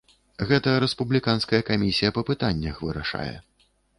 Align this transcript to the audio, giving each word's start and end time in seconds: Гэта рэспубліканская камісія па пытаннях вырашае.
Гэта 0.51 0.71
рэспубліканская 0.83 1.59
камісія 1.69 2.13
па 2.17 2.21
пытаннях 2.31 2.75
вырашае. 2.87 3.31